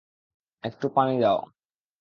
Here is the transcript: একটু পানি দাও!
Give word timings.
একটু 0.63 0.85
পানি 0.95 1.15
দাও! 1.21 1.39